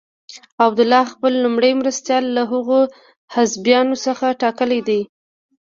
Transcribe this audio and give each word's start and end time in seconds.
عبدالله 0.65 1.03
خپل 1.13 1.31
لومړی 1.43 1.71
مرستیال 1.81 2.25
له 2.37 2.43
هغو 2.51 2.79
حزبیانو 3.35 3.95
څخه 4.05 4.25
ټاکلی 4.41 4.79
دی. 4.87 5.01